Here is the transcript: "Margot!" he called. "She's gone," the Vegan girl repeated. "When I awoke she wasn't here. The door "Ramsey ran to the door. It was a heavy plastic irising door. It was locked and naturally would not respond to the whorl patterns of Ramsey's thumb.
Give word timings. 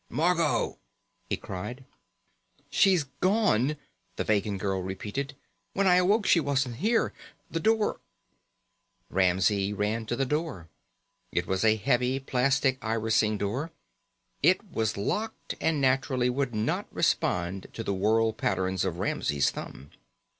"Margot!" 0.09 0.79
he 1.29 1.37
called. 1.37 1.83
"She's 2.71 3.03
gone," 3.03 3.77
the 4.15 4.23
Vegan 4.23 4.57
girl 4.57 4.81
repeated. 4.81 5.35
"When 5.73 5.85
I 5.85 5.97
awoke 5.97 6.25
she 6.25 6.39
wasn't 6.39 6.77
here. 6.77 7.13
The 7.51 7.59
door 7.59 7.99
"Ramsey 9.19 9.73
ran 9.73 10.07
to 10.07 10.15
the 10.15 10.25
door. 10.25 10.69
It 11.31 11.45
was 11.45 11.63
a 11.63 11.75
heavy 11.75 12.19
plastic 12.19 12.79
irising 12.83 13.37
door. 13.37 13.73
It 14.41 14.63
was 14.71 14.97
locked 14.97 15.53
and 15.61 15.79
naturally 15.79 16.31
would 16.31 16.55
not 16.55 16.91
respond 16.91 17.67
to 17.73 17.83
the 17.83 17.93
whorl 17.93 18.33
patterns 18.33 18.83
of 18.83 18.97
Ramsey's 18.97 19.51
thumb. 19.51 19.91